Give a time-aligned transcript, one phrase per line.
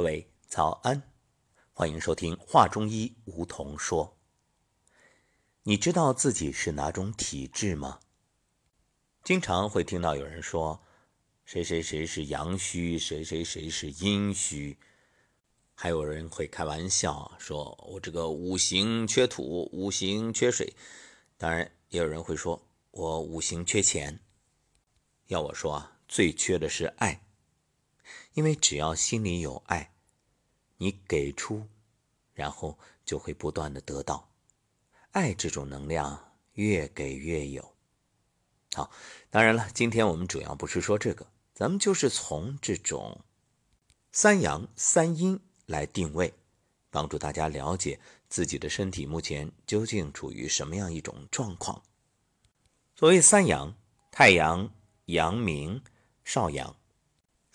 [0.00, 1.02] 各位早安，
[1.74, 4.16] 欢迎收听《话中医》，梧桐说。
[5.64, 8.00] 你知道自己是哪种体质吗？
[9.22, 10.82] 经常会听到有人说，
[11.44, 14.78] 谁谁谁是阳虚，谁谁谁是阴虚，
[15.74, 20.74] 还有人会开玩笑说，我这个五行缺土，五行缺水，
[21.36, 24.18] 当然也有人会说我五行缺钱。
[25.26, 27.20] 要我说啊，最缺的是爱。
[28.34, 29.92] 因为只要心里有爱，
[30.76, 31.66] 你给出，
[32.32, 34.30] 然后就会不断的得到，
[35.10, 37.74] 爱这种能量越给越有。
[38.72, 38.90] 好，
[39.30, 43.20] 当然了，今天我们主要不是说这个，咱们就是从这种
[44.12, 46.32] 三阳三阴来定位，
[46.88, 51.82] 帮助大家了解自己的身体目前究竟处于什么样一种状况。
[52.94, 53.74] 所谓三阳，
[54.12, 54.72] 太阳、
[55.06, 55.82] 阳明、
[56.24, 56.76] 少阳。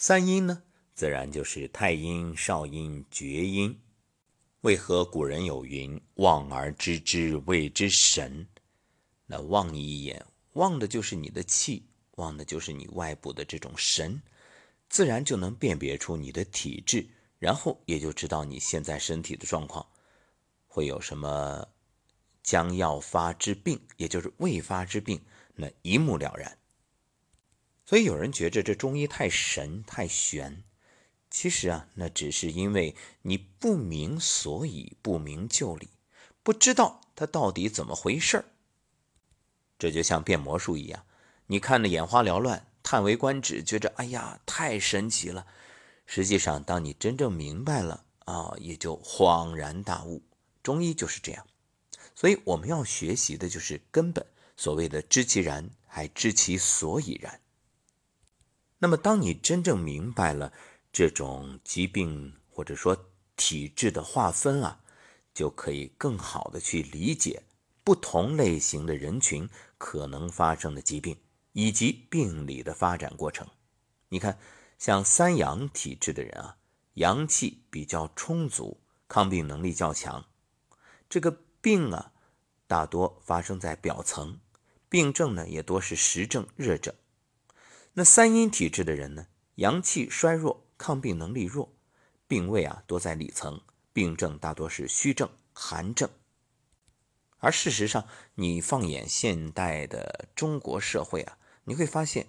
[0.07, 0.61] 三阴呢，
[0.93, 3.75] 自然就是太阴、少阴、厥阴。
[4.61, 8.47] 为何古人有云“望而知之，谓之神”？
[9.25, 14.21] 那望一眼，望的就是你的气，望的就是你外部的这种神，
[14.89, 19.83] 自然就能辨别出你的体质，然后也就知道你现在身体的状况
[20.67, 21.67] 会有什么
[22.43, 25.19] 将要发之病，也就是未发之病，
[25.55, 26.55] 那一目了然。
[27.85, 30.63] 所以有人觉着这中医太神太玄，
[31.29, 35.89] 其实啊，那只是因为你不明所以，不明就里，
[36.41, 38.45] 不知道它到底怎么回事儿。
[39.77, 41.05] 这就像变魔术一样，
[41.47, 45.45] 你看的眼花缭乱，叹为观止，觉着哎呀太神奇了。
[46.07, 50.23] 实际上，当你真正明白了啊，也就恍然大悟。
[50.63, 51.45] 中医就是这样，
[52.15, 54.25] 所以我们要学习的就是根本，
[54.57, 57.39] 所谓的知其然，还知其所以然。
[58.77, 60.51] 那么，当你真正明白了
[60.91, 64.79] 这种疾病或者说体质的划分啊，
[65.33, 67.43] 就可以更好的去理解
[67.83, 71.17] 不同类型的人群可能发生的疾病
[71.53, 73.47] 以及病理的发展过程。
[74.09, 74.37] 你看，
[74.77, 76.57] 像三阳体质的人啊，
[76.95, 80.25] 阳气比较充足，抗病能力较强，
[81.09, 82.11] 这个病啊，
[82.67, 84.39] 大多发生在表层，
[84.89, 86.93] 病症呢也多是实症、热症。
[87.97, 91.73] 那三阴体质的人呢，阳气衰弱，抗病能力弱，
[92.27, 93.61] 病位啊多在里层，
[93.93, 96.09] 病症大多是虚症、寒症。
[97.37, 102.27] 而事实上，你放眼现代的中国社会啊，你会发现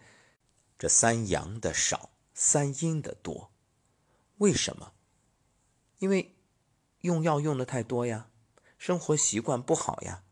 [0.78, 3.50] 这三阳的少，三阴的多。
[4.36, 4.92] 为什么？
[5.98, 6.36] 因为
[7.00, 8.28] 用药用的太多呀，
[8.78, 10.22] 生活习惯不好呀，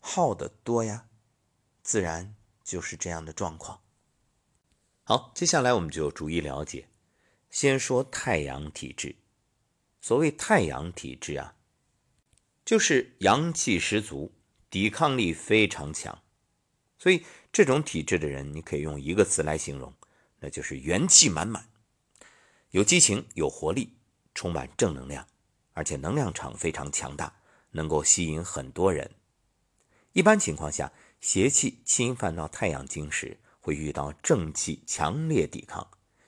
[0.00, 1.06] 耗的多呀，
[1.80, 2.34] 自然
[2.64, 3.82] 就是这样的状况。
[5.10, 6.86] 好，接下来我们就逐一了解。
[7.50, 9.16] 先说太阳体质。
[10.00, 11.56] 所谓太阳体质啊，
[12.64, 14.30] 就是阳气十足，
[14.70, 16.22] 抵抗力非常强。
[16.96, 19.92] 所以这种体质的人，你可以用一个词来形容，
[20.38, 21.68] 那就是元气满满，
[22.70, 23.96] 有激情、有活力，
[24.32, 25.26] 充满正能量，
[25.72, 27.40] 而且能量场非常强大，
[27.72, 29.10] 能够吸引很多人。
[30.12, 35.86] 一般情况下，邪气侵犯到太阳经时，会遇到正气强烈抵抗，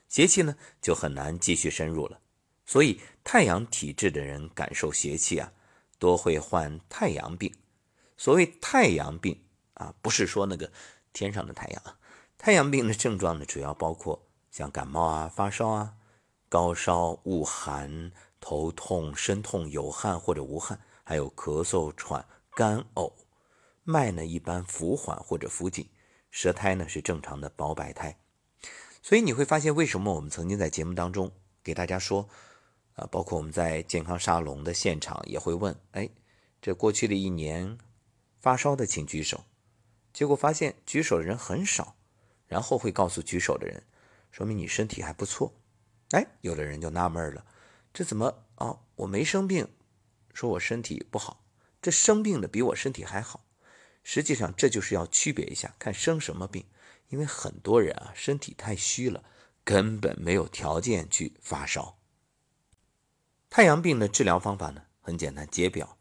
[0.08, 2.20] 邪气呢就很难继续深入了。
[2.64, 5.52] 所以太阳体质的人感受邪气啊，
[5.98, 7.52] 多会患太阳病。
[8.16, 9.42] 所谓太阳病
[9.74, 10.70] 啊，不是说那个
[11.12, 11.82] 天上的太阳。
[12.38, 15.94] 太阳病的症状呢，主要包括像感冒啊、发烧啊、
[16.48, 23.12] 高烧、恶寒、头痛、身痛、有汗或者无汗，还有咳嗽、喘、干呕。
[23.84, 25.88] 脉呢一般浮缓或者浮紧。
[26.32, 28.16] 舌苔呢是正常的薄白苔，
[29.02, 31.30] 所以你会发现为什么我们曾经在节目当中
[31.62, 32.26] 给大家说，
[32.94, 36.08] 啊，包括我们在健康沙龙的现场也会问，哎，
[36.62, 37.76] 这过去的一年
[38.40, 39.44] 发烧的请举手，
[40.10, 41.96] 结果发现举手的人很少，
[42.46, 43.82] 然后会告诉举手的人，
[44.30, 45.52] 说明你身体还不错，
[46.12, 47.44] 哎，有的人就纳闷了，
[47.92, 48.78] 这怎么啊？
[48.96, 49.68] 我没生病，
[50.32, 51.44] 说我身体不好，
[51.82, 53.44] 这生病的比我身体还好。
[54.02, 56.66] 实际上，这就是要区别一下，看生什么病。
[57.08, 59.22] 因为很多人啊，身体太虚了，
[59.64, 61.98] 根本没有条件去发烧。
[63.50, 65.98] 太阳病的治疗方法呢，很简单，解表，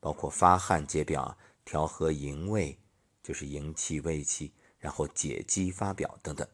[0.00, 2.80] 包括发汗解表、调和营卫，
[3.22, 6.48] 就是营气、卫气，然后解肌发表等等。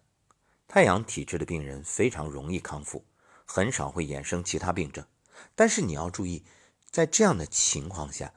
[0.66, 3.06] 太阳体质的病人非常容易康复，
[3.44, 5.06] 很少会衍生其他病症。
[5.54, 6.44] 但是你要注意，
[6.90, 8.34] 在这样的情况下。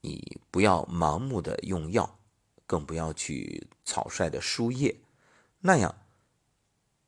[0.00, 2.18] 你不要盲目的用药，
[2.66, 5.00] 更不要去草率的输液，
[5.60, 5.94] 那样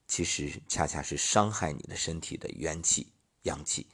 [0.07, 3.87] 其实恰恰是伤害你的身体的元气、阳气。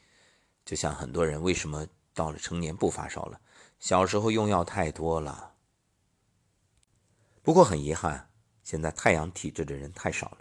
[0.64, 3.40] 就像很多人为什么到了成年不发烧了？
[3.78, 5.54] 小时候用药太多了。
[7.42, 8.30] 不过很遗憾，
[8.64, 10.38] 现在太阳体质的人太少了，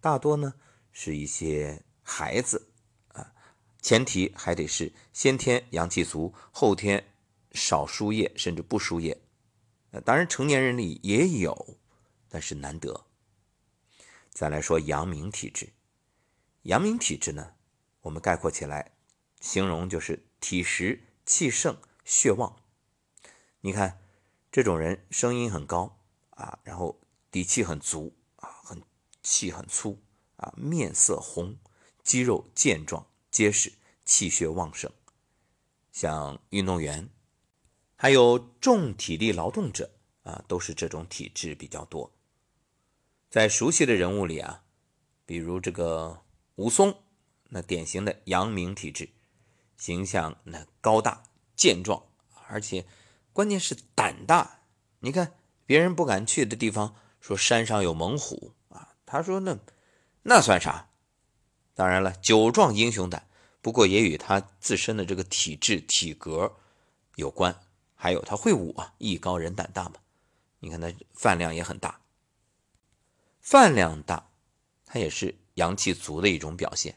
[0.00, 0.52] 大多呢
[0.92, 2.68] 是一些孩子
[3.14, 3.32] 啊，
[3.80, 7.02] 前提还得是先天阳气足，后天
[7.58, 9.20] 少输液甚至不输液。
[9.90, 11.78] 呃，当然成年人里也有，
[12.28, 13.06] 但是难得。
[14.30, 15.72] 再来说阳明体质，
[16.62, 17.54] 阳明体质呢，
[18.02, 18.92] 我们概括起来，
[19.40, 22.62] 形容就是体实、气盛、血旺。
[23.62, 24.00] 你看，
[24.52, 25.98] 这种人声音很高
[26.30, 27.00] 啊，然后
[27.30, 28.82] 底气很足啊，很
[29.22, 30.00] 气很粗
[30.36, 31.58] 啊，面色红，
[32.04, 33.72] 肌肉健壮结实，
[34.04, 34.92] 气血旺盛。
[35.90, 37.08] 像运动员，
[38.00, 39.90] 还有重体力劳动者
[40.22, 42.12] 啊，都是这种体质比较多。
[43.28, 44.62] 在熟悉的人物里啊，
[45.26, 46.22] 比如这个
[46.54, 47.02] 武松，
[47.48, 49.10] 那典型的阳明体质，
[49.76, 51.24] 形象那高大
[51.56, 52.00] 健壮，
[52.46, 52.86] 而且
[53.32, 54.60] 关键是胆大。
[55.00, 55.34] 你看
[55.66, 59.58] 别人不敢去的地方，说山上有猛虎啊，他说那
[60.22, 60.88] 那算啥？
[61.74, 63.28] 当然了，酒壮英雄胆，
[63.60, 66.56] 不过也与他自身的这个体质体格
[67.16, 67.60] 有关，
[68.00, 69.94] 还有他会武啊，艺高人胆大嘛。
[70.60, 72.00] 你看他饭量也很大。
[73.40, 74.30] 饭量大，
[74.86, 76.96] 它也是阳气足的一种表现。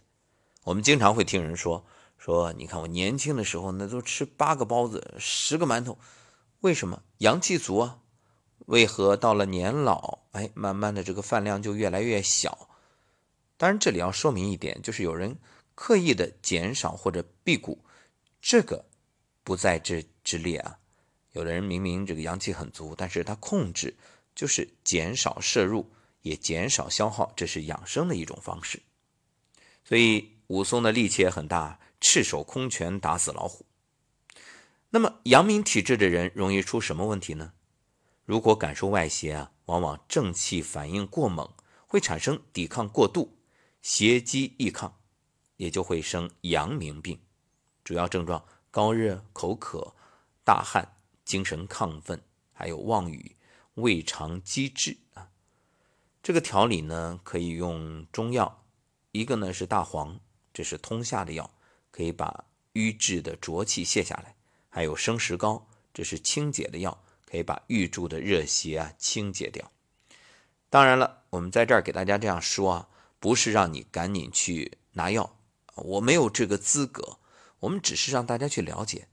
[0.64, 1.84] 我们经常会听人说
[2.20, 5.98] 说，你看我年轻的时候，那都吃八个包子、十个馒头，
[6.60, 7.98] 为什么阳气足啊？
[8.68, 12.70] 为何到了年老，哎，慢慢的这个饭量就越来越小？
[13.58, 15.36] 当然，这里要说明一点，就是有人
[15.74, 17.84] 刻意的减少或者辟谷，
[18.40, 18.86] 这个
[19.44, 20.78] 不在这之列啊。
[21.32, 23.96] 有的人明明这个阳气很足，但是他控制
[24.36, 25.92] 就是减少摄入。
[26.24, 28.84] 也减少消耗，这是养生的一种方式。
[29.84, 33.66] 所以武松的力气也很大，赤手空拳打死老虎。
[34.92, 37.54] 那么阳明体质的人容易出什么问题呢？
[38.24, 41.52] 如果感受外邪啊，往往正气反应过猛，
[41.88, 43.40] 会产生抵抗过度，
[43.82, 45.00] 邪积易抗，
[45.58, 47.20] 也就会生阳明病。
[47.84, 49.96] 主要症状高热、口渴、
[50.44, 50.98] 大汗、
[51.32, 53.38] 精神亢奋，还有妄语、
[53.76, 55.30] 胃肠积滞啊。
[56.22, 58.66] 这个调理呢，可以用中药，
[59.14, 60.20] 一个呢是大黄，
[60.54, 61.50] 这是通下的药，
[61.90, 62.44] 可以把
[62.74, 64.36] 瘀滞的浊气泄下来；
[64.68, 69.72] 还有生石膏，这是清解的药，可以把郁住的热邪啊清解掉。
[70.70, 72.90] 当然了，我们在这儿给大家这样说啊，
[73.22, 75.38] 不是让你赶紧去拿药，
[75.76, 77.20] 我没有这个资格。
[77.62, 79.08] 我们只是让大家去了解，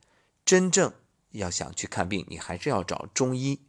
[0.44, 0.92] 真正
[1.30, 3.60] 要想去看病，你还是要找中医，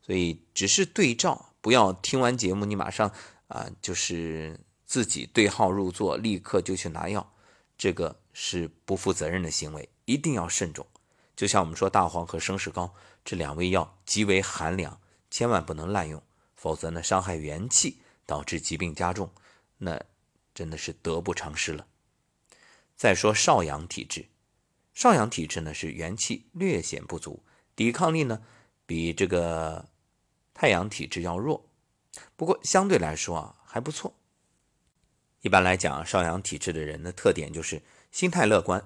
[0.00, 1.50] 所以只是对照。
[1.60, 3.10] 不要听完节目，你马上
[3.48, 7.32] 啊，就是自己对号入座，立刻就去拿药，
[7.78, 10.86] 这个是不负责任的行为，一定要慎重。
[11.34, 15.00] 就像我们说大黄和生石膏这两味药极为寒凉，
[15.30, 16.22] 千万不能滥用，
[16.54, 19.30] 否则呢伤害元气，导致疾病加重，
[19.78, 20.00] 那
[20.54, 21.86] 真的是得不偿失了。
[22.94, 24.26] 再说少阳体质，
[24.94, 27.42] 少阳体质呢是元气略显不足，
[27.76, 28.42] 抵抗力呢
[28.86, 29.90] 比这个。
[30.56, 31.68] 太阳体质要弱，
[32.36, 34.14] 不过相对来说啊还不错。
[35.40, 37.82] 一般来讲，少阳体质的人的特点就是
[38.12, 38.80] 心态乐观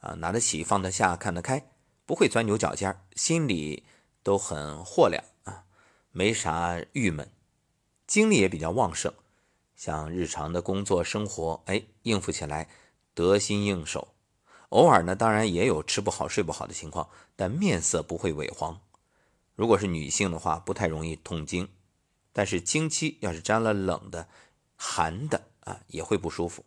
[0.00, 1.70] 啊，拿得起放得下看得开，
[2.04, 3.84] 不会钻牛角尖心里
[4.22, 5.64] 都很豁亮啊，
[6.10, 7.30] 没啥郁闷，
[8.06, 9.10] 精力也比较旺盛。
[9.74, 12.68] 像日常的工作生活，哎，应付起来
[13.14, 14.13] 得心应手。
[14.74, 18.80] 偶尔呢，当然也有吃不好睡不好的情况，但面色不会萎黄。
[19.54, 21.68] 如果是女性的话，不太容易痛经，
[22.32, 24.26] 但是经期要是沾了冷的、
[24.74, 26.64] 寒的啊，也会不舒服。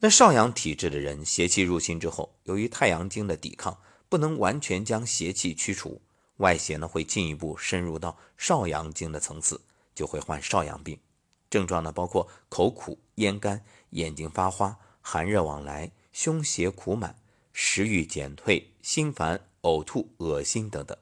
[0.00, 3.78] 那少阳体质的人，邪气入侵之后，由于太阳经的抵抗，
[4.10, 6.02] 不能完全将邪气驱除，
[6.36, 9.58] 外邪呢会进一步深入到少阳经的层次，
[9.94, 11.00] 就会患少阳病。
[11.48, 17.14] 症状呢包括口苦、咽干、眼睛发花、寒热往来、胸胁苦满、
[17.52, 20.98] 食欲减退、心烦、呕吐、恶心等等。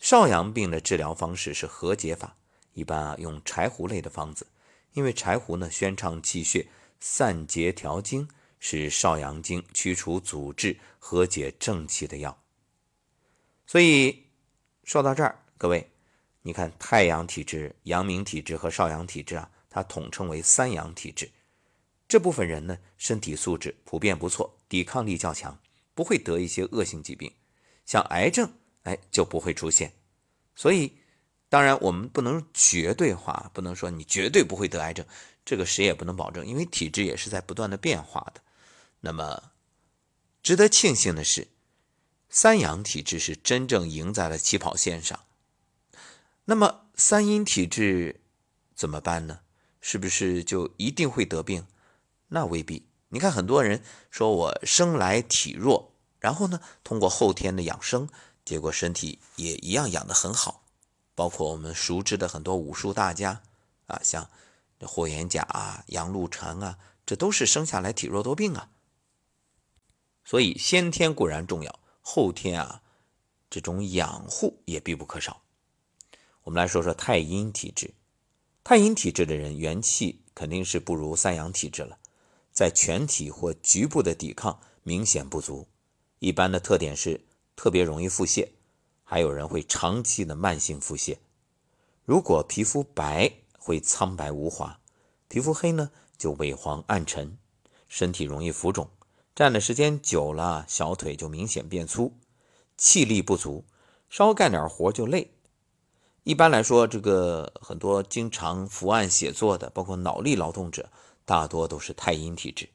[0.00, 2.36] 少阳病的治疗方式是和解法，
[2.72, 4.48] 一般啊用柴胡类的方子，
[4.94, 6.66] 因为柴胡呢宣畅气血、
[6.98, 8.26] 散结调经，
[8.58, 12.36] 是少阳经驱除阻滞、和解正气的药。
[13.68, 14.24] 所以
[14.82, 15.88] 说到这儿，各位，
[16.42, 21.30] 你看太阳体质、阳明体质和少阳体质啊，它统称为三阳体质。
[22.06, 25.58] 这部分人呢，身体素质普遍不错，抵抗力较强，
[25.94, 27.32] 不会得一些恶性疾病，
[27.84, 28.52] 像癌症。
[28.84, 29.94] 哎，就不会出现。
[30.54, 30.98] 所以，
[31.48, 35.06] 当然我们不能绝对化，不能说你绝对不会得癌症，
[35.42, 38.42] 这个谁也不能保证，因为体质也是在不断的变化的。
[39.00, 39.52] 那么，
[40.42, 41.48] 值得庆幸的是，
[42.28, 45.18] 三阳体质是真正赢在了起跑线上。
[46.44, 48.20] 那么三阴体质
[48.74, 49.40] 怎么办呢？
[49.80, 51.66] 是不是就一定会得病？
[52.34, 52.84] 那未必。
[53.10, 58.08] 你看，很多人说我生来体弱，然后呢，通过后天的养生，
[58.44, 60.64] 结果身体也一样养得很好。
[61.14, 63.40] 包括我们熟知的很多武术大家
[63.86, 64.28] 啊，像
[64.80, 66.76] 霍元甲啊、杨露禅啊，
[67.06, 68.68] 这都是生下来体弱多病啊。
[70.24, 72.82] 所以先天固然重要，后天啊，
[73.48, 75.40] 这种养护也必不可少。
[76.42, 77.94] 我们来说说太阴体质，
[78.64, 81.96] 太阴体质的人元气肯定是不如三阳体质了。
[82.54, 85.66] 在全体或局部的抵抗明显不足，
[86.20, 87.20] 一般的特点是
[87.56, 88.48] 特别容易腹泻，
[89.02, 91.18] 还有人会长期的慢性腹泻。
[92.04, 94.78] 如果皮肤白，会苍白无华；
[95.26, 97.36] 皮肤黑呢，就萎黄暗沉，
[97.88, 98.88] 身体容易浮肿，
[99.34, 102.12] 站的时间久了，小腿就明显变粗，
[102.76, 103.64] 气力不足，
[104.08, 105.32] 稍干点活就累。
[106.22, 110.88] 一般来说，这个很多经常伏案写作的，包括脑力劳动者。
[111.24, 112.68] 大多都是太阴体质，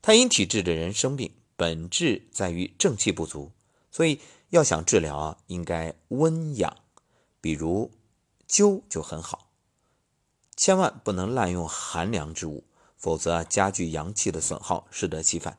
[0.00, 3.52] 太阴体质的人生病本质在于正气不足，
[3.90, 4.20] 所以
[4.50, 6.76] 要想治疗啊，应该温养，
[7.40, 7.90] 比如
[8.48, 9.50] 灸就很好，
[10.56, 12.64] 千万不能滥用寒凉之物，
[12.96, 15.58] 否则啊加剧阳气的损耗，适得其反。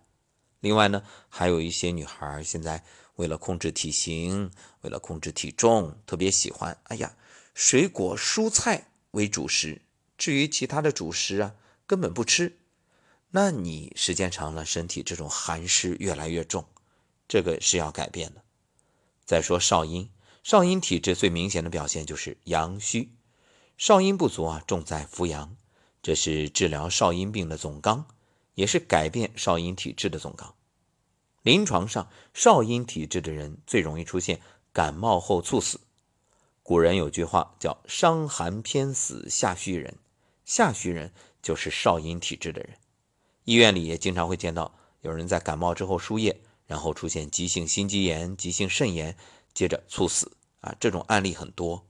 [0.62, 2.86] 另外呢，还有一些女孩现在
[3.16, 7.16] 为了控制体型，为了控制体重，特别喜欢哎呀
[7.54, 9.82] 水果蔬菜为主食，
[10.18, 11.56] 至于其他的主食啊。
[11.86, 12.58] 根本不吃，
[13.32, 16.66] 那你时间长了，身体这种寒湿越来越重，
[17.28, 18.44] 这个是要改变的。
[19.26, 20.10] 再说少阴，
[20.44, 23.14] 少阴体质最明显的表现就是阳虚，
[23.78, 25.56] 少阴不足啊，重在扶阳，
[26.02, 28.06] 这是治疗少阴病的总纲，
[28.56, 30.54] 也是改变少阴体质的总纲。
[31.44, 34.42] 临床上，少阴体质的人最容易出现
[34.74, 35.80] 感冒后猝死。
[36.62, 39.98] 古人有句话叫“伤寒偏死下虚人”，
[40.46, 41.12] 下虚人。
[41.41, 42.77] 就是少阴体质的人，
[43.45, 49.17] 医院里也经常会见到有人在感冒之后输液，然后出现急性心肌炎、急性肾炎，
[49.53, 51.86] 接着猝死啊，这种案例很多，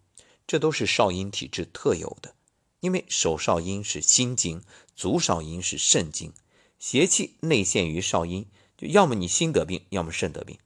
[0.48, 2.34] 这都是少阴体质特有的。
[2.80, 4.64] 因为手少阴是心经，
[4.96, 6.34] 足少阴是肾经，
[6.80, 10.58] 邪气内陷于少阴，就要么你心得病，要么肾得病。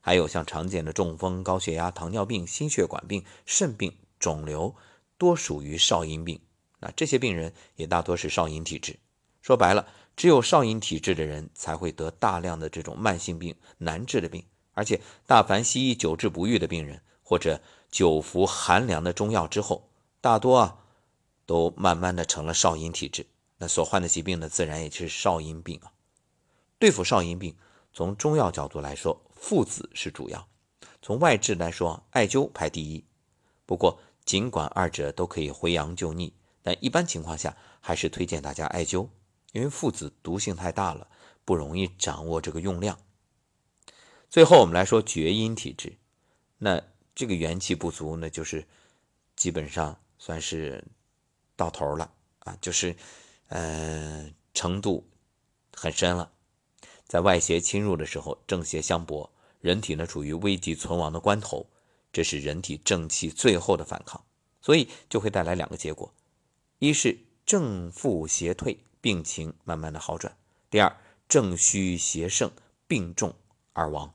[0.00, 4.76] 还有像常见的中风、高血压、糖尿病、心血管病、肾病、肿瘤，
[5.18, 6.38] 多属于少阴病。
[6.84, 8.96] 啊，这些病人也大多是少阴体质。
[9.40, 14.44] 说白了，只有少阴体质的人才会得大量的这种慢性病、难治的病。
[14.74, 17.60] 而且，大凡西医久治不愈的病人，或者
[17.90, 19.88] 久服寒凉的中药之后，
[20.20, 20.78] 大多啊，
[21.46, 23.26] 都慢慢的成了少阴体质。
[23.58, 25.92] 那所患的疾病呢，自然也是少阴病啊。
[26.78, 27.56] 对付少阴病，
[27.92, 30.40] 从中药角度来说，附子是主要；
[31.00, 33.04] 从外治来说，艾灸排第一。
[33.64, 36.34] 不过，尽管二者都可以回阳救逆。
[36.64, 39.06] 但一般情况下，还是推荐大家艾灸，
[39.52, 41.06] 因为附子毒性太大了，
[41.44, 42.98] 不容易掌握这个用量。
[44.30, 45.98] 最后，我们来说厥阴体质，
[46.56, 46.82] 那
[47.14, 48.66] 这个元气不足，那就是
[49.36, 50.82] 基本上算是
[51.54, 52.96] 到头了啊，就是
[53.48, 55.06] 嗯程度
[55.74, 56.32] 很深了。
[57.06, 59.30] 在外邪侵入的时候，正邪相搏，
[59.60, 61.66] 人体呢处于危急存亡的关头，
[62.10, 64.24] 这是人体正气最后的反抗，
[64.62, 66.10] 所以就会带来两个结果。
[66.86, 70.34] 一是正负邪退，病情慢慢的好转；
[70.68, 70.94] 第二
[71.26, 72.50] 正虚邪盛，
[72.86, 73.34] 病重
[73.72, 74.12] 而亡。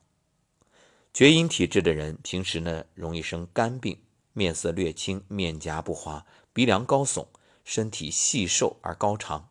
[1.11, 3.97] 厥阴体质的人平时呢容易生肝病，
[4.33, 7.25] 面色略青，面颊不滑，鼻梁高耸，
[7.65, 9.49] 身体细瘦而高长。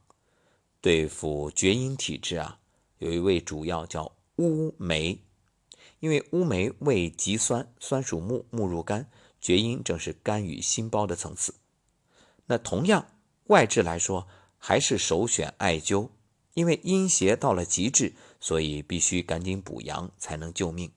[0.81, 2.61] 对付厥阴体质啊，
[2.99, 5.21] 有一味主药叫乌梅，
[5.99, 9.11] 因为乌梅味极酸，酸属木，木入肝，
[9.41, 11.53] 厥阴正是肝与心包的层次。
[12.49, 13.07] 那同样，
[13.45, 14.27] 外治来说，
[14.59, 16.11] 还是首选艾灸，
[16.55, 20.91] 因为阴邪到了极致，所以必须赶紧补阳才能救命。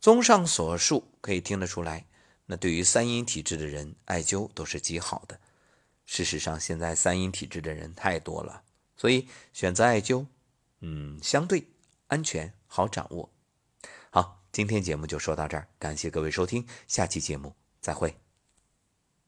[0.00, 2.06] 综上所述，可以听得出来，
[2.46, 5.38] 那对于三阴体质的人，艾灸都是极好的。
[6.06, 8.62] 事实上，现在三阴体质的人太多了，
[8.96, 10.26] 所以选择艾灸，
[10.80, 11.66] 嗯，相对
[12.06, 13.30] 安全，好掌握。
[14.10, 18.29] 好，今天节目就说到这儿，感谢各位收听，下期节目再会。